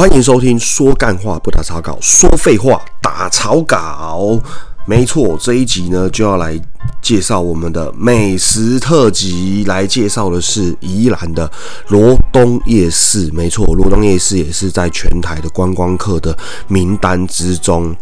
[0.00, 4.40] 欢迎收听说干话不打草稿，说废话打草稿。
[4.86, 6.58] 没错，这一集呢就要来
[7.02, 11.52] 介绍我们的美食特辑，来介绍的是宜兰的
[11.88, 13.30] 罗东夜市。
[13.34, 16.34] 没错，罗东夜市也是在全台的观光客的
[16.66, 17.94] 名单之中。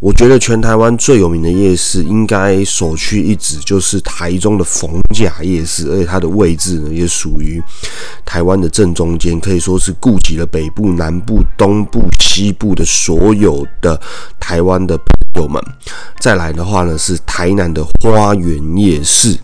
[0.00, 7.62] 我觉得全台湾最有名的夜市，应该首屈一指就是台中的逢甲夜市，而且它的位置呢，也属于
[8.24, 14.00] 台湾的正中间，可以说是顾及了北部、南部、东部、西部的所有的
[14.40, 14.96] 台湾的
[15.34, 15.62] 朋友们。
[16.18, 19.36] 再来的话呢，是台南的花园夜市，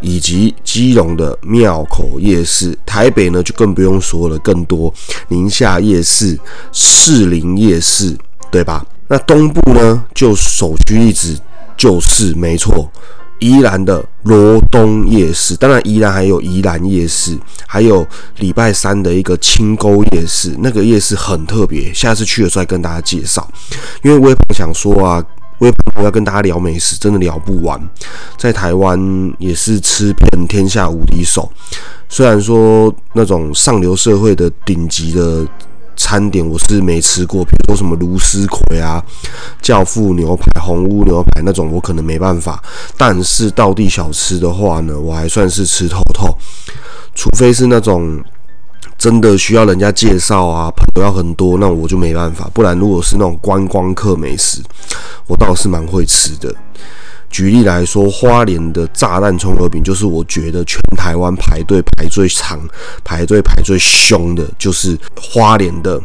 [0.00, 2.78] 以及基隆的庙口夜市。
[2.86, 4.94] 台北呢，就更不用说了，更多
[5.26, 6.38] 宁夏夜市、
[6.70, 8.16] 士林夜市，
[8.48, 8.86] 对吧？
[9.06, 11.38] 那东部呢，就首屈一指，
[11.76, 12.90] 就是没错，
[13.38, 15.54] 宜兰的罗东夜市。
[15.56, 18.06] 当然，宜兰还有宜兰夜市，还有
[18.38, 21.92] 礼拜三的一个清沟夜市，那个夜市很特别。
[21.92, 23.46] 下次去的时候再跟大家介绍。
[24.02, 25.22] 因为微鹏想说啊，
[25.58, 27.78] 微鹏要跟大家聊美食，真的聊不完。
[28.38, 28.98] 在台湾
[29.38, 31.52] 也是吃遍天下无敌手，
[32.08, 35.46] 虽然说那种上流社会的顶级的。
[35.96, 39.02] 餐点我是没吃过，比如说什么卢斯葵啊、
[39.62, 42.62] 教父牛排、红屋牛排那种，我可能没办法。
[42.96, 46.36] 但是道地小吃的话呢，我还算是吃透透。
[47.14, 48.22] 除非是那种
[48.98, 52.50] 真的需要人家介绍啊，朋友要很多，那我就没办法。
[52.52, 54.60] 不然如果是那种观光客美食，
[55.26, 56.54] 我倒是蛮会吃的。
[57.34, 62.60] 举例来说，花莲的炸弹葱油饼就是我觉得全台湾排队排最长、
[63.02, 66.00] 排队排最凶的，就是花莲的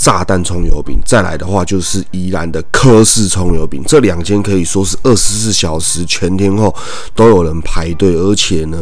[0.00, 0.98] 炸弹葱油饼。
[1.04, 6.74] 再来的话就是宜兰的科氏葱油饼，这两间可以说是二十四小时全天候
[7.14, 8.78] 都有人排队，而且呢，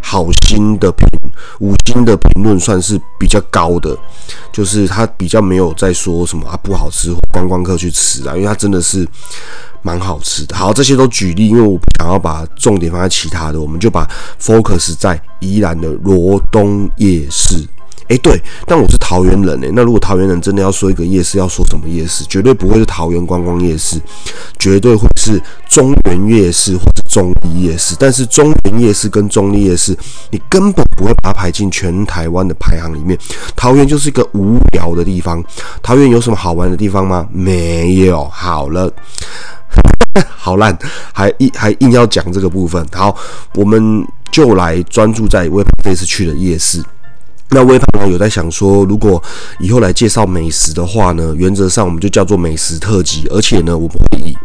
[0.00, 1.06] 好心的评
[1.58, 3.96] 五星的评论算是比较高的，
[4.52, 9.04] 就是他比较没有在说什么啊不好吃，观光客去吃啊，因为他真的是。
[9.82, 14.06] 蛮好吃的，好，这些都举例，因为我不想要把重点放在其他的，我们就把
[14.38, 17.66] focus 在宜兰的罗东夜市。
[18.10, 22.24] 诶，对，但我是桃园人诶，那如果桃园人真的要说一个夜市，要说什么夜市？
[22.24, 24.00] 绝对不会是桃园观光夜市，
[24.58, 27.94] 绝对会是中原夜市或者中立夜市。
[28.00, 29.96] 但是中原夜市跟中立夜市，
[30.30, 33.16] 你根本不会把它排进全台湾的排行里面。
[33.54, 35.42] 桃园就是一个无聊的地方，
[35.80, 37.28] 桃园有什么好玩的地方吗？
[37.32, 38.24] 没有。
[38.28, 38.92] 好了。
[40.36, 40.76] 好烂，
[41.12, 42.84] 还硬还硬要讲这个部分。
[42.92, 43.16] 好，
[43.54, 46.82] 我们就来专注在微胖这次去的夜市。
[47.50, 49.22] 那微胖呢有在想说，如果
[49.58, 53.26] 以后来介绍美食的话呢，原则上我们就叫做美食特辑。
[53.28, 54.36] 而且呢，我不会以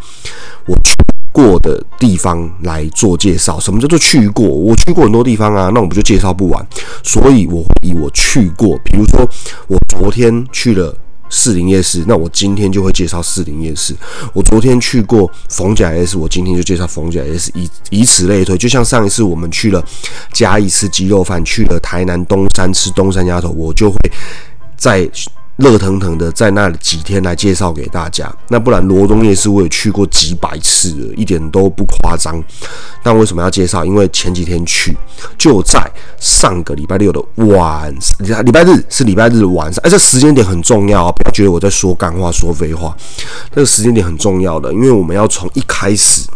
[0.65, 0.95] 我去
[1.31, 3.59] 过的地方来做介绍。
[3.59, 4.47] 什么叫做去过？
[4.47, 6.65] 我去过很多地方啊，那我们就介绍不完。
[7.03, 9.27] 所以我会以我去过，比如说
[9.67, 10.95] 我昨天去了。
[11.29, 13.95] 士林夜市，那我今天就会介绍士林夜市。
[14.33, 18.57] 我昨天去过逢甲 S，我今天就介绍逢甲 S，以以此类推。
[18.57, 19.83] 就像上一次我们去了
[20.33, 23.97] 嘉义吃鸡肉饭，去了台南东山吃东山鸭头，我就会
[24.77, 25.09] 在。
[25.57, 32.35] 热腾腾的在那几天来介绍给大家，那不然罗东夜市我也去过几百次了，一点都不夸张。
[33.01, 33.85] 但为什么要介绍？
[33.85, 34.97] 因为前几天去
[35.37, 35.79] 就在
[36.19, 37.93] 上个礼拜六的晚，
[38.43, 41.11] 礼拜日是礼拜日晚上，哎，这时间点很重要啊！
[41.11, 42.95] 不要觉得我在说干话、说废话，
[43.53, 46.27] 这个时间点很重要的，因为我们要从一开始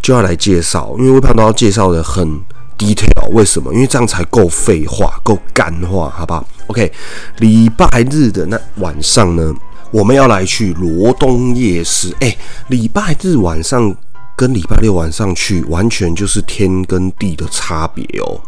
[0.00, 2.40] 就要来介绍，因为微胖都要介绍的很。
[2.76, 3.72] detail 为什么？
[3.72, 6.92] 因为这样才够废话，够干话，好不好？OK，
[7.38, 9.54] 礼拜日的那晚上呢，
[9.90, 12.14] 我们要来去罗东夜市。
[12.20, 12.36] 哎，
[12.68, 13.94] 礼拜日晚上
[14.36, 18.40] 跟礼拜六晚上去，完全就是天跟地的差别哦。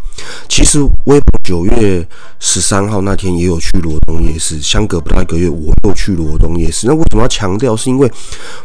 [0.48, 2.06] 其实我九月
[2.40, 6.86] 十三号那天也有去罗东夜市，相隔不到一个月，我又去罗东夜市。
[6.86, 7.76] 那为什么要强调？
[7.76, 8.10] 是因为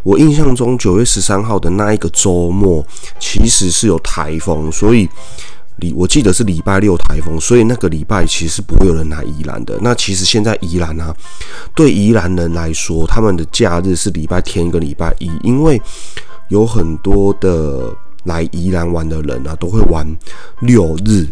[0.02, 2.86] 我印象中九月十三号的那一个周末，
[3.20, 5.10] 其实是有台风，所以。
[5.82, 9.78] 礼我记得是礼拜六台风，所以那个礼拜其实不会有人来宜兰的。
[9.82, 11.14] 那其实现在宜兰啊，
[11.76, 15.82] 对宜兰人来说，他们的假日是礼拜天跟礼拜一，因为
[16.48, 17.94] 有很多的
[18.24, 20.08] 来宜兰玩的人啊，都会玩
[20.62, 21.28] 六日，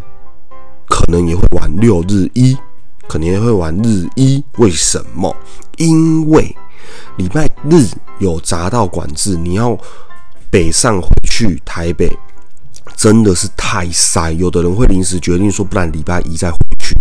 [0.90, 2.58] 可能也会玩六日一，
[3.08, 4.44] 可能也会玩日一。
[4.58, 5.34] 为什么？
[5.78, 6.54] 因为
[7.18, 7.86] 礼拜日
[8.20, 9.78] 有匝道管制，你要
[10.50, 12.12] 北上回去台北。
[12.96, 16.94] 真的是太塞，有的人会临时决定说，不然礼拜一再回去；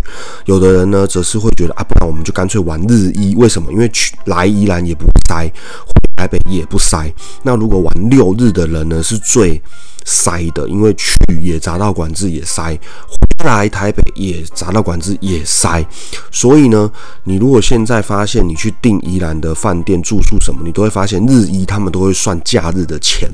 [0.47, 3.35] 有的人呢，则是会觉得啊，不然我们就干脆玩日一。
[3.35, 3.73] 为什么？
[3.73, 5.45] 因为去来宜兰也不塞，
[5.85, 7.09] 回台北也不塞。
[7.45, 9.63] 那如果玩六日的人呢，是最
[10.05, 12.77] 塞的，因为去也砸到管制也塞，
[13.07, 15.87] 回来台北也砸到管制也塞，
[16.33, 16.91] 所以呢，
[17.23, 23.31] 你如果现在发现你去订宜兰的饭店住宿什么，你都会发现日一他们都会算假日的钱，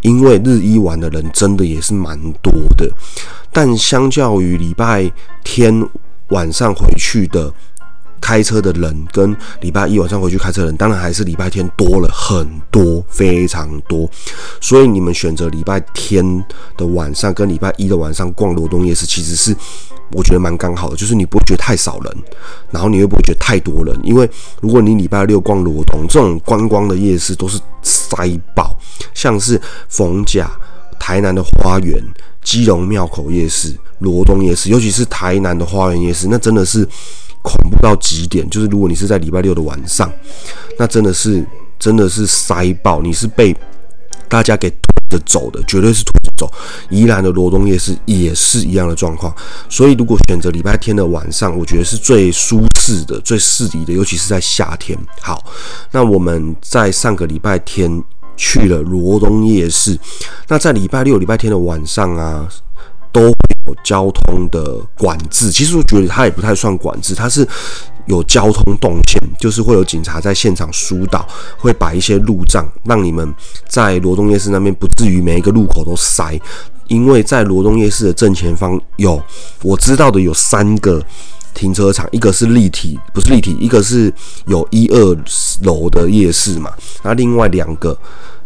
[0.00, 2.90] 因为日一玩的人真的也是蛮多的，
[3.52, 5.12] 但相较于礼拜
[5.44, 5.86] 天
[6.28, 7.52] 晚上回去的。
[8.20, 14.08] 开车的人跟礼拜一晚上回去开车的人，当然还是礼拜天多了很多，非常多。
[14.60, 16.44] 所以你们选择礼拜天
[16.76, 19.54] 的晚上跟礼拜一的晚上逛罗东夜市，其实是
[20.12, 22.16] 我觉得蛮刚好的，就是你不会觉得太少人，
[22.70, 23.98] 然后你又不会觉得太多人。
[24.02, 24.28] 因为
[24.60, 28.16] 如果你礼拜六逛罗东这种观光的夜市，都是塞
[28.54, 28.76] 爆，
[29.14, 30.50] 像是逢甲、
[30.98, 32.02] 台南的花园、
[32.42, 36.88] 基隆庙口夜市、罗东夜市，尤其是台南的花园夜市，那真的是。
[37.40, 40.12] 恐怖到极点，就是如果你是在礼拜六的晚上，
[40.76, 41.46] 那真的是
[41.78, 43.56] 真的是塞爆，你是被
[44.28, 44.78] 大家给拖
[45.08, 46.52] 着走的，绝对是拖着走。
[46.90, 49.34] 宜兰的罗东夜市也是一样的状况，
[49.68, 54.98] 所以如果选择礼拜天的晚上，我觉得是最舒适的、最适宜的，尤其是在夏天。
[55.22, 55.42] 好，
[55.92, 58.02] 那我们在上个礼拜天
[58.36, 59.96] 去了罗东夜市，
[60.48, 62.46] 那在礼拜六、礼拜天的晚上啊。
[63.12, 63.22] 都
[63.66, 67.46] 有交通的管制，其实我觉得它也不太算管制，它是
[68.06, 71.26] 有交通动线，就是会有警察在现场疏导，
[71.58, 73.34] 会摆一些路障，让你们
[73.66, 76.38] 在罗东夜市那边不至于每一个路口都塞。
[76.86, 79.22] 因为在罗东夜市的正前方有
[79.62, 81.04] 我知道的有三个
[81.52, 84.12] 停车场，一个是立体，不是立体，一个是
[84.46, 85.16] 有一二
[85.62, 86.72] 楼的夜市嘛，
[87.02, 87.98] 那另外两个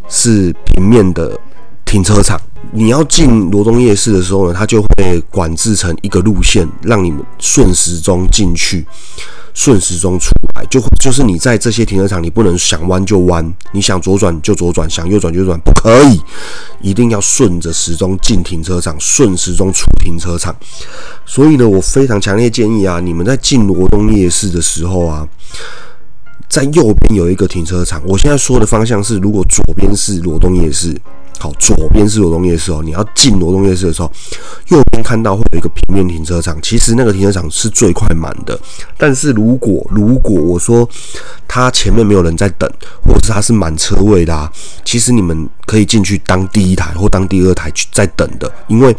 [0.08, 1.38] 是平面的。
[1.84, 8.86] 停车场，你要进罗东夜市的时候呢，它就会管制成一个路线，让你们顺时钟进去，
[9.52, 10.64] 顺时钟出来。
[10.70, 16.20] 就就是你在这些停车场，你不能想弯就弯，你想左转就左转，想右转就右转，不可以，
[16.80, 20.54] 一定要顺着时钟进停车场，顺时钟出停车场。
[21.26, 25.28] 所以呢，我非常强烈建议啊，你们在进罗东夜市的时候啊，
[26.48, 28.00] 在右边有一个停车场。
[28.06, 30.96] 我现在说的方向是，如果左边是罗东夜市。
[31.38, 32.80] 好，左边是罗东夜市哦。
[32.84, 34.10] 你要进罗东夜市的时候，
[34.68, 36.56] 右边看到会有一个平面停车场。
[36.62, 38.56] 其实那个停车场是最快满的。
[38.96, 40.88] 但是如果如果我说
[41.48, 42.70] 它前面没有人在等，
[43.04, 44.52] 或者是它是满车位的，
[44.84, 48.94] 其实你们可以进去当第一台或当第二台去在等的，因为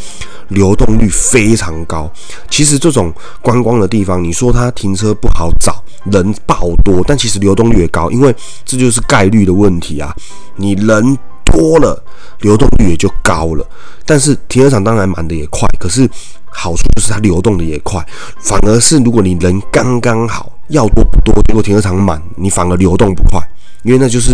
[0.50, 2.12] 流动率非常高。
[2.50, 5.82] 其实这种观光的地方，你说它停车不好找，
[6.12, 8.36] 人爆多，但其实流动率也高，因为
[8.66, 10.14] 这就是概率的问题啊。
[10.58, 11.18] 你人。
[11.54, 12.04] 多了，
[12.42, 13.66] 流动率也就高了。
[14.06, 16.10] 但是停车场当然满的也快，可是
[16.50, 18.06] 好处就是它流动的也快。
[18.40, 23.40] 反而是如果你人刚刚好，要多不多，结果停车场满，你反而流动不快，
[23.84, 24.32] 因为那就是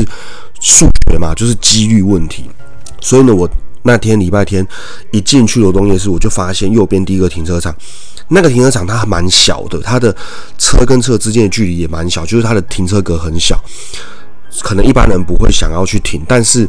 [0.62, 2.50] 数学嘛，就是几率问题。
[3.02, 3.48] 所以呢，我
[3.84, 4.66] 那天礼拜天
[5.12, 7.76] 一进去流动夜市，我就发现右边第一个停车场，
[8.30, 10.16] 那个停车场它蛮小的，它的
[10.58, 13.60] 车跟车之间的距离也蛮小，就是它的停车格很小。
[14.62, 16.68] 可能一般人不会想要去停，但是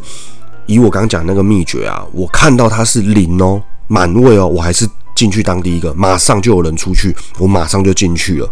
[0.71, 8.49] 以我刚讲那个秘诀啊，我看到它是零哦，满位哦，我还是进去当第一个，马上就有人出去，我马上就进去了，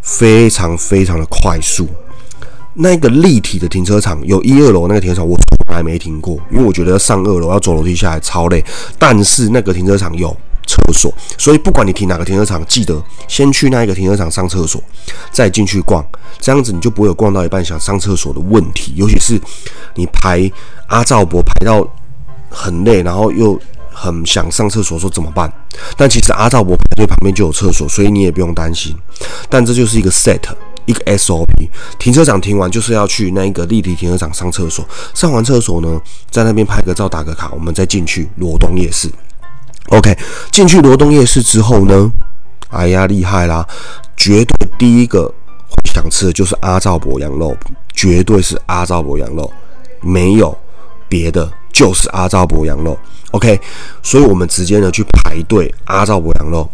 [0.00, 1.88] 非常非常的快速。
[2.74, 8.64] 那个立体的停车场有一二楼那个停车场，我从来没停过，因为我觉得要上二楼要走楼梯下来超累，
[8.96, 10.34] 但是那个停车场有。
[10.72, 14.82] 厕所，所以不管你停哪个停车场，记得先去那一个停车场上厕所，
[15.30, 16.02] 再进去逛，
[16.40, 18.94] 这样子你就不会有逛到一半想上厕所的问题。
[18.96, 19.38] 尤其是
[19.94, 20.50] 你排
[20.86, 21.86] 阿照博排到
[22.48, 23.60] 很累，然后又
[23.92, 25.52] 很想上厕所，说怎么办？
[25.94, 28.96] 但其实阿照博排队旁边就有厕所，所以你也不用担心。
[29.50, 30.40] 但这就是一个 set，
[30.86, 31.68] 一个 SOP。
[31.98, 34.82] 停车场停完就是要去那一个立体停车场上厕所，
[35.14, 36.00] 上完厕所呢，
[36.30, 39.10] 在那边拍个照打个卡，我们再进去罗东夜市。
[39.92, 40.16] OK，
[40.50, 42.10] 进去罗东夜市之后呢，
[42.70, 43.66] 哎呀，厉害啦！
[44.16, 45.30] 绝对第一个
[45.84, 47.54] 想吃的就是阿照伯羊肉，
[47.92, 49.52] 绝对是阿照伯羊肉，
[50.00, 50.56] 没有
[51.10, 52.98] 别的，就是阿照伯羊肉。
[53.32, 53.60] OK，
[54.02, 56.68] 所以我们直接呢去排队阿照伯羊肉。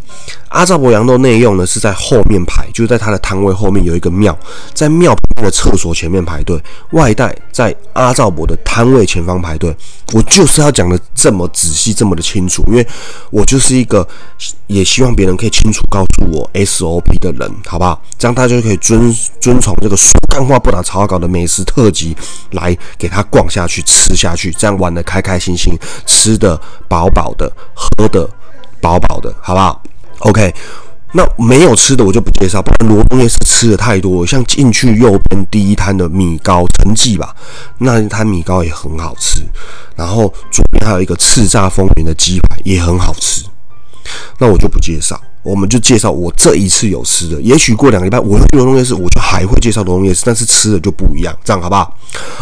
[0.49, 4.37] 阿照伯羊肉内用呢是在后面排，就在他的摊位后面有一个庙，
[4.73, 6.61] 在庙的厕所前面排队。
[6.91, 9.75] 外带在阿照伯的摊位前方排队。
[10.11, 12.87] 我就是要讲的这么仔细，这么的清楚，因为
[13.29, 14.05] 我就是一个
[14.65, 18.01] 也希望别人可以清楚告诉我 SOP 的人，好不好？
[18.17, 22.17] 这样大家就可以遵遵从这个说干话不打草稿的美食特辑
[22.51, 26.48] 来给他逛下去、吃下去，这样玩的开开心心，吃的
[26.87, 28.29] 饱饱的，喝的
[28.79, 29.81] 饱饱的，好不好
[30.19, 30.53] ？OK，
[31.13, 34.25] 那没有吃的我就不介绍，不然罗东夜市吃的太多。
[34.25, 37.35] 像进去右边第一摊的米糕，陈记吧，
[37.79, 39.41] 那一摊米糕也很好吃。
[39.95, 43.43] 然后左边还有一个叱咤风云的鸡排，也很好吃。
[44.37, 47.41] 那我就不介绍，我们就介绍我这一次有吃的。
[47.41, 51.95] 也许过两个礼拜我去罗东夜市，我就还会介绍罗东夜市，但是吃的就不一样，这样好不好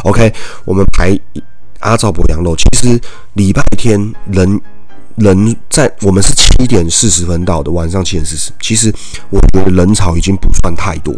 [0.04, 0.32] ？OK，
[0.66, 1.18] 我们排
[1.80, 3.00] 阿照伯羊肉，其实
[3.34, 4.62] 礼拜天人。
[5.18, 8.52] 人在我们是七点四十分到的，晚上七点四十。
[8.62, 8.94] 其实
[9.32, 11.12] 我觉得人潮已经不算太多，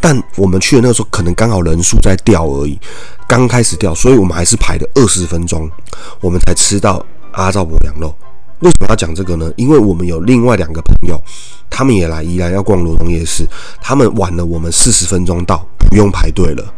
[0.00, 2.76] 但我们去的那个时候可能刚好人数在掉而已，
[3.28, 5.70] 刚开始掉，所以我们还是排了二十分钟，
[6.20, 7.00] 我们才吃到
[7.30, 8.12] 阿照伯羊肉。
[8.58, 9.48] 为什么要讲这个呢？
[9.54, 11.16] 因为我们有另外两个朋友，
[11.70, 13.46] 他们也来宜兰要逛罗东夜市，
[13.80, 16.74] 他们晚了我们四十分钟到，不用排队了，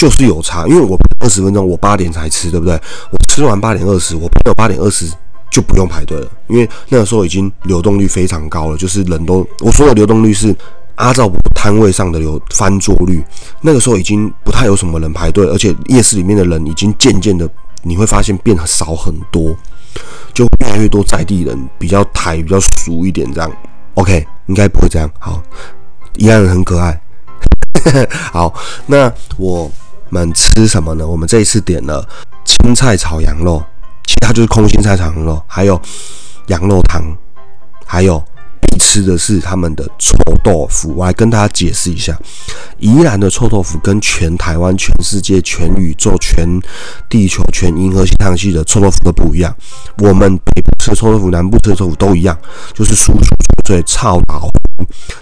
[0.00, 0.66] 就是有差。
[0.66, 2.74] 因为我二十分钟，我八点才吃，对不对？
[3.10, 5.06] 我吃完八点二十，我朋友八点二十。
[5.50, 10.54] 就不用排队了，因为那个时候已经流动率非常高了，就是人都我说的流动率是
[10.94, 13.20] 阿照摊位上的流翻桌率，
[13.60, 17.50] 那个时候已经不太有什么人排队，而且夜市里面的人已经渐渐的
[17.82, 19.52] 你会发现变少很多，
[20.32, 23.52] 就越来越多在地人比较台比较熟一点这样
[23.94, 25.42] ，OK 应该不会这样，好，
[26.14, 27.00] 宜兰人很可爱，
[28.30, 28.54] 好，
[28.86, 29.68] 那我
[30.10, 31.06] 们吃什么呢？
[31.06, 32.06] 我们这一次点了
[32.44, 33.62] 青菜炒羊肉。
[34.06, 35.80] 其他就是空心菜炒羊肉，还有
[36.48, 37.00] 羊肉汤，
[37.86, 38.20] 还有
[38.60, 40.92] 必吃的是他们的臭豆腐。
[40.96, 42.18] 我来跟大家解释一下，
[42.78, 46.44] 宜兰的臭豆腐跟全台湾、全世界、全宇宙、全
[47.08, 49.54] 地球、全银河系太阳系的臭豆腐都不一样。
[49.98, 52.36] 我们北部吃的臭豆腐、南部吃的臭豆腐都一样，
[52.74, 53.28] 就是酥酥
[53.70, 54.50] 对、超老。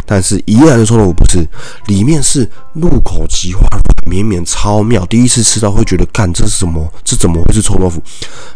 [0.07, 1.47] 但是宜兰的臭豆腐不是，
[1.87, 3.67] 里面是入口即化、
[4.11, 5.05] 绵绵超妙。
[5.05, 6.91] 第一次吃到会觉得，干这是什么？
[7.05, 8.03] 这怎么会是臭豆腐？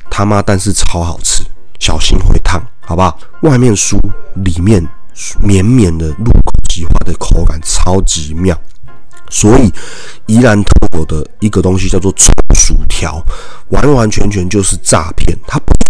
[0.09, 1.45] 他妈，但是超好吃，
[1.79, 3.19] 小心会烫，好不好？
[3.43, 3.99] 外面酥，
[4.37, 4.83] 里面
[5.43, 8.59] 绵绵的，入口即化的口感超级妙。
[9.29, 9.71] 所以
[10.25, 13.23] 宜兰特有的一个东西叫做臭薯条，
[13.69, 15.82] 完完全全就是诈骗，它不。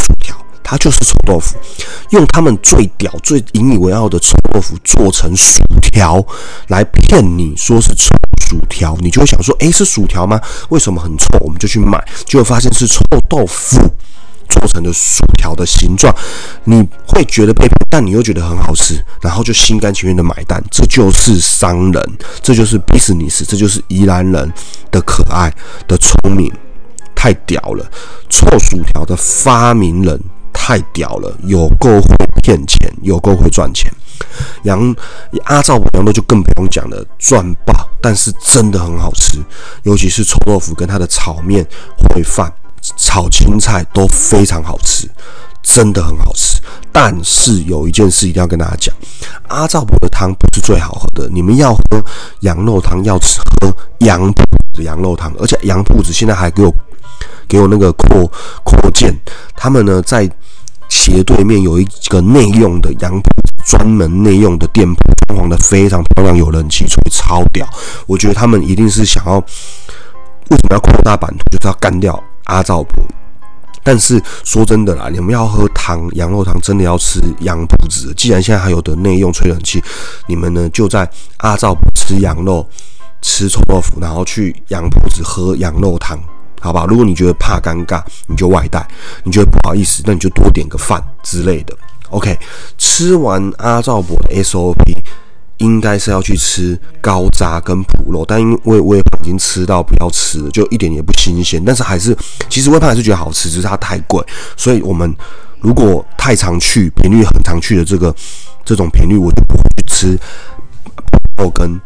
[0.72, 1.54] 它就是臭豆腐，
[2.12, 6.24] 用他们最屌、最引以为傲的臭豆腐做成薯条
[6.68, 8.08] 来骗你，说是臭
[8.48, 10.40] 薯条，你就会想说：诶，是薯条吗？
[10.70, 11.26] 为什么很臭？
[11.40, 13.76] 我们就去买，结果发现是臭豆腐
[14.48, 16.10] 做成的薯条的形状，
[16.64, 20.58] 你会觉得被骗，但你又觉得很好吃，然后就心甘情愿的买单。
[20.70, 24.50] 这就是商人，这就是 business，这就是宜兰人
[24.90, 25.54] 的可爱
[25.86, 26.50] 的聪明，
[27.14, 27.84] 太屌了！
[28.30, 30.18] 臭薯条的发明人。
[30.64, 33.92] 太屌了，有够会骗钱，有够会赚钱。
[34.62, 34.94] 羊
[35.46, 37.88] 阿照羊肉就更不用讲了，赚爆！
[38.00, 39.40] 但是真的很好吃，
[39.82, 41.66] 尤其是臭豆腐跟它的炒面、
[41.98, 42.50] 烩饭、
[42.96, 45.10] 炒青菜都非常好吃，
[45.64, 46.60] 真的很好吃。
[46.92, 48.94] 但是有一件事一定要跟大家讲，
[49.48, 51.28] 阿照伯的汤不是最好喝的。
[51.28, 52.00] 你们要喝
[52.42, 56.72] 羊肉汤，要吃喝羊铺的羊肉汤，而且羊铺子现在还给我
[57.48, 58.30] 给我那个扩
[58.62, 59.12] 扩建，
[59.56, 60.30] 他们呢在。
[60.94, 63.30] 斜对面有一个内用的羊铺，
[63.64, 67.66] 专门内用的店铺，装潢的非常漂亮，有人气，所以超屌。
[68.06, 73.02] 我觉得他们一定是想要，为什么要扩大版图，就是要干掉阿照婆。
[73.82, 78.12] 但是说真的啦，你们要喝汤，羊肉汤，真的要吃羊铺子。
[78.14, 79.82] 既然现在还有的内用吹冷气，
[80.26, 82.68] 你们呢就在阿照吃羊肉，
[83.22, 86.20] 吃臭豆腐，然后去羊铺子喝羊肉汤。
[86.62, 88.80] 好吧，如果你觉得怕尴尬，你就外带；
[89.24, 91.76] 你觉得不好意思，那你就多点个饭之类的。
[92.10, 92.38] OK，
[92.78, 94.76] 吃完阿照伯的 SOP，
[95.56, 101.60] 应该是要去吃高渣跟脯肉，但因为微胖已经吃到不要吃了，就一点也不新鲜。
[101.64, 102.16] 但是还是，
[102.48, 104.24] 其实微胖还是觉得好吃，只是它太贵。
[104.56, 105.12] 所以我们
[105.60, 108.14] 如果太常去，频率很常去的这个
[108.64, 110.18] 这种频率，我就不会去吃
[111.38, 111.80] 肉跟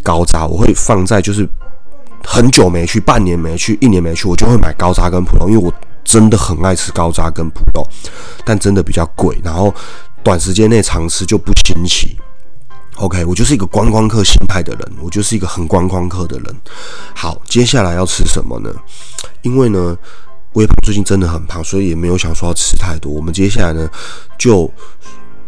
[0.00, 1.48] 高渣，我会放在就是。
[2.24, 5.72] 很久没去，半年没去，一年没去，我就会买高渣跟普肉，因为我
[6.04, 7.86] 真的很爱吃高渣跟普肉，
[8.44, 9.74] 但真的比较贵，然后
[10.22, 12.16] 短时间内常吃就不新奇。
[12.96, 16.56] OK，我就是一个观光客心态的人，我就是一个很观光客的人。
[17.14, 18.70] 好，接下来要吃什么呢？
[19.42, 19.96] 因为呢，
[20.52, 23.10] 微胖最近真的很胖，所以也没有想说要吃太多。
[23.10, 23.88] 我们接下来呢，
[24.38, 24.70] 就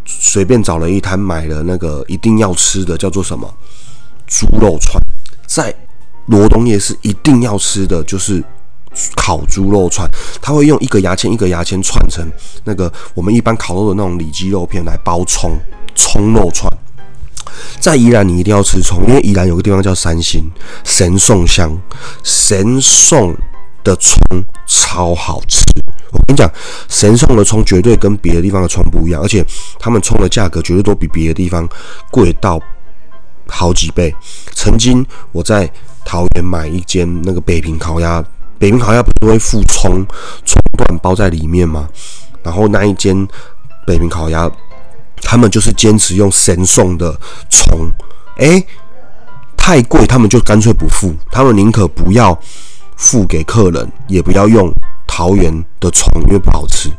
[0.05, 3.47] 随便找了一摊买了那个一定要吃的，叫做什么
[4.27, 5.01] 猪肉串，
[5.47, 5.73] 在。
[6.27, 8.43] 罗东夜市一定要吃的就是
[9.15, 10.09] 烤猪肉串，
[10.41, 12.25] 他会用一个牙签一个牙签串成
[12.63, 15.57] 那个我们一般烤肉的那种里脊肉片来包葱
[15.95, 16.71] 葱肉串。
[17.79, 20.49] 在宜兰你一定要吃葱，因为宜兰有个地方叫三星
[20.83, 21.77] 神送香，
[22.23, 23.35] 神送
[23.83, 24.17] 的葱
[24.65, 25.61] 超好吃。
[26.11, 26.49] 我跟你讲，
[26.89, 29.45] 神送的葱绝对跟别的地方的葱不一样，而且
[29.79, 31.67] 他们葱的价格绝对都比别的地方
[32.09, 32.59] 贵到
[33.47, 34.13] 好几倍。
[34.53, 35.69] 曾经我在
[36.05, 38.23] 桃园买一间那个北平烤鸭，
[38.59, 40.05] 北平烤鸭不是会附葱
[40.45, 41.89] 葱段包在里面吗？
[42.43, 43.27] 然后那一间
[43.87, 44.49] 北平烤鸭，
[45.21, 47.19] 他们就是坚持用神送的
[47.49, 47.89] 葱，
[48.37, 48.65] 诶，
[49.57, 52.39] 太贵，他们就干脆不付，他们宁可不要
[52.95, 54.71] 付给客人，也不要用
[55.07, 56.91] 桃园的葱，因为不好吃，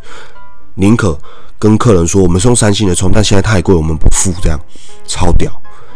[0.75, 1.17] 宁可
[1.59, 4.61] 跟客人说我们是用三星的葱，但现在太贵，我们不付，这样
[5.07, 5.51] 超屌，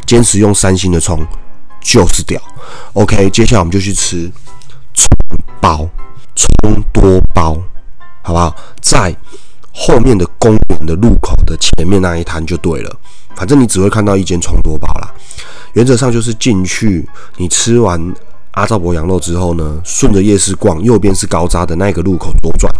[0.07, 1.19] 坚持用三星的葱
[1.80, 2.40] 就是屌。
[2.92, 4.30] OK，接下来我们就去吃
[4.94, 5.08] 葱
[5.60, 5.88] 包，
[6.34, 6.49] 葱
[6.92, 7.56] 多包，
[8.22, 8.54] 好不好？
[8.80, 9.14] 在
[9.72, 12.96] 后面的公园的路口的前面那一摊就对了，
[13.34, 15.12] 反正你只会看到一间葱多包啦。
[15.75, 17.99] 原则上就是进去，你吃完
[18.52, 22.73] 阿赵伯羊肉之后呢，顺着夜市逛，右边是高扎的那个路口左转，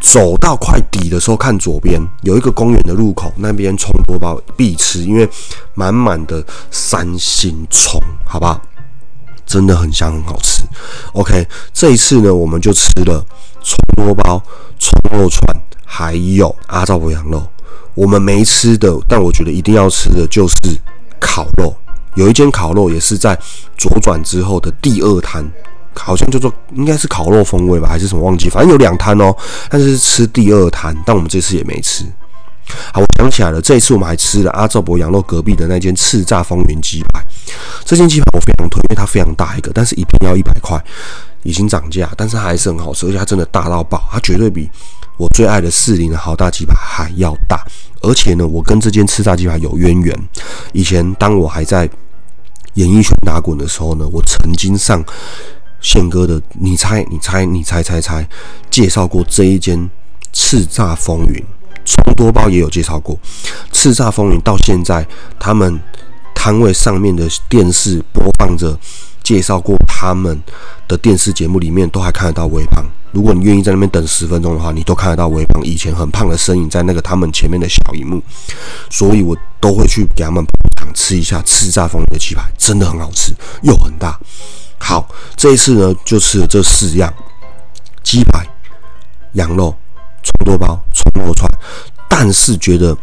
[0.00, 5.28] 走到快底的时候看左边有一个公园的路口，那边葱多包必吃，因为
[5.74, 8.60] 满满的三星葱，好不好？
[9.46, 10.64] 真的很香，很好吃。
[11.12, 13.24] OK，这一次呢，我们就吃了
[13.62, 14.42] 葱多包、
[14.78, 15.40] 葱肉串。
[15.88, 17.40] 还有阿照博羊肉，
[17.94, 20.56] 我们没吃的，但我觉得一定要吃的就是
[21.20, 21.72] 烤肉。
[22.16, 23.38] 有一间烤肉也是在
[23.78, 25.48] 左转之后的第二摊，
[25.94, 29.34] 好像叫做应该是烤肉风味吧，还是什么忘记，反正有两摊哦。
[29.70, 32.04] 但是吃第二摊，但我们这次也没吃。
[32.92, 37.24] 好，我想起来了，这一次我们还吃了阿照博羊肉隔壁的那间叱咤风云鸡排。
[37.84, 40.82] 这间鸡排我非常推，因为它非常大一个，但是一片要一百块，
[41.44, 44.68] 已经涨价，但是还是很好吃，而且它真的大到爆，它绝对比。
[45.16, 47.64] 我最爱的四零的豪大鸡排还要大，
[48.02, 50.28] 而且呢，我跟这间吃炸鸡排有渊源。
[50.72, 51.88] 以前当我还在
[52.76, 55.04] 演艺圈打滚的时候呢，我曾经上
[55.80, 58.26] 宪哥的“你猜你猜你猜猜猜”
[58.70, 59.90] 介绍过这一间
[60.32, 61.42] 叱咤风云，
[61.84, 63.18] 冲多包也有介绍过。
[63.72, 65.06] 叱咤风云到现在，
[65.38, 65.80] 他们
[66.34, 68.78] 摊位上面的电视播放着
[69.26, 70.40] 介绍过他们
[70.86, 72.84] 的电视节目，里面都还看得到微胖。
[73.10, 78.22] 如果你愿意在那边等十分钟的话，你都看得到微胖以前很胖的身影在那个他们前面的小荧幕，
[78.88, 80.44] 所以我都会去给他们
[80.76, 84.16] 尝吃一下叱咤风云的鸡排，真的很好吃又很大。
[84.78, 87.12] 好，这一次呢就吃了这四样
[88.04, 88.46] 鸡排、
[89.32, 89.74] 羊肉、
[90.22, 91.50] 葱多包、葱肉串，
[92.08, 92.96] 但是觉得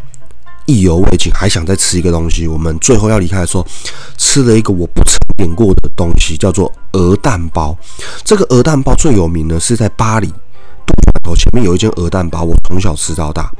[0.65, 2.47] 意犹未尽，还想再吃一个东西。
[2.47, 3.65] 我们最后要离开的时候，
[4.17, 6.71] 吃了一个我不曾点过的东西，叫做。
[6.95, 7.75] 鹅蛋包，
[8.23, 13.51] 这个鹅蛋包最有名的是在巴黎渡船头前面有一间鹅蛋包，我从小吃到大。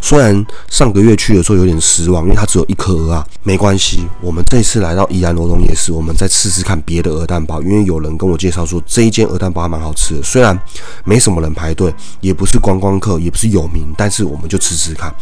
[0.00, 4.08] 虽然上个月去的时候有点失望，因为它只有一颗鹅啊，没关系。
[4.22, 10.22] 我们这次来到宜兰罗东夜市，我们再试试看别的鹅蛋包，因为有人跟我介绍说这一间鹅蛋包还蛮好吃的。
[10.22, 10.58] 虽然
[11.04, 15.14] 没什么人排队，也不是观光客，也不是有名，但是我们就吃吃看。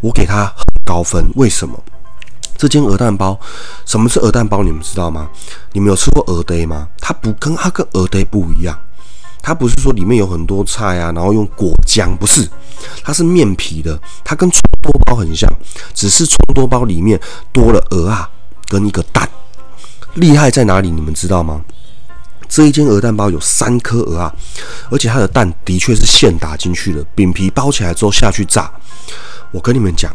[0.00, 1.78] 我给他很高分，为什么？
[2.56, 3.38] 这间鹅蛋包，
[3.86, 4.64] 什么是鹅蛋包？
[4.64, 5.28] 你们知道吗？
[5.72, 6.88] 你们有吃过鹅堆吗？
[7.00, 8.76] 它不跟它跟鹅堆不一样，
[9.40, 12.48] 它不是说里面有很多菜啊，然后用果浆，不是，
[13.04, 15.48] 它是面皮的，它跟葱多包很像，
[15.94, 17.20] 只是葱多包里面
[17.52, 18.28] 多了鹅啊
[18.66, 19.28] 跟一个蛋。
[20.14, 20.90] 厉害在哪里？
[20.90, 21.62] 你们知道吗？
[22.48, 24.34] 这一间鹅蛋包有三颗鹅啊，
[24.90, 28.70] 而且它的蛋的确是现打进去的，饼皮包起来之后下去炸。
[29.52, 30.14] 我跟你们讲。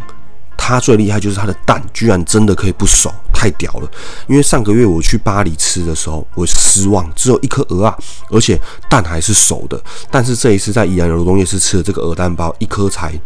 [0.66, 3.92] 它最厉害就是它的蛋，居然真的可以不熟，太屌了！
[4.28, 7.98] 因为上个月我去巴黎吃的时候，我失望，只有一颗鹅啊，
[8.30, 8.58] 而且
[8.90, 9.82] 蛋还是熟的。
[10.10, 13.20] 但是这一次在宜兰罗东夜市吃的这个鹅蛋包，一颗才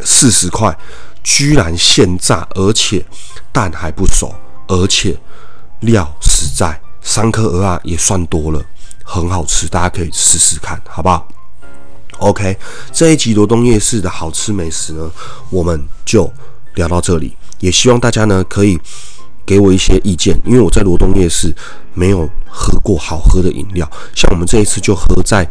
[0.00, 0.76] 四十块，
[1.22, 3.06] 居然现炸，而且
[3.52, 4.34] 蛋还不熟，
[4.66, 5.16] 而且
[5.80, 8.64] 料实在，三颗鹅啊也算多了，
[9.04, 11.26] 很好吃，大家可以试试看，好不好
[12.18, 12.56] ？OK，
[12.92, 15.10] 这一集罗东夜市的好吃美食呢，
[15.50, 16.32] 我们就
[16.74, 17.36] 聊到这里。
[17.58, 18.78] 也希望大家呢可以
[19.44, 21.54] 给我一些意见，因为我在罗东夜市
[21.94, 23.88] 没有喝过好喝的饮料。
[24.14, 25.48] 像我们这一次就喝在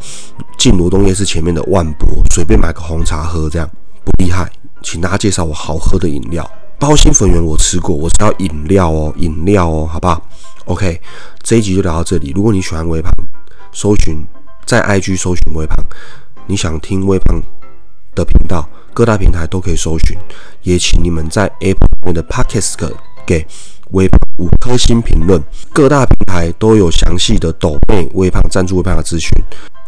[0.57, 3.69] 进罗东夜市前面的万博，随便买个红茶喝，这样
[4.03, 4.49] 不厉害。
[4.81, 6.49] 请大家介绍我好喝的饮料。
[6.79, 10.21] 包心粉圆我吃过，我是要饮料哦，饮料哦，好不好
[10.65, 11.01] ？OK，
[11.41, 12.31] 这一集就聊到这里。
[12.35, 13.11] 如果你喜欢微胖，
[13.71, 14.25] 搜寻
[14.65, 15.75] 在 IG 搜寻微胖。
[16.47, 17.41] 你想听微胖
[18.15, 20.17] 的频道，各大平台都可以搜寻，
[20.63, 22.75] 也请你们在 Apple 面的 Podcast
[23.25, 23.45] 给
[23.91, 25.41] 微胖五颗星评论。
[25.71, 29.29] 各大平台都有详细的抖内微胖赞助微胖的资讯，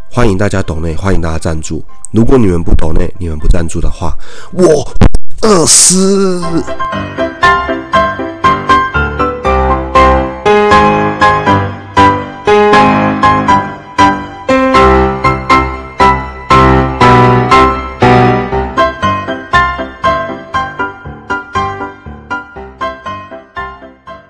[0.09, 1.83] 欢迎大家抖内，欢迎大家赞助。
[2.12, 4.15] 如果你们不抖内，你们不赞助的话，
[4.53, 4.93] 我
[5.41, 6.41] 饿死。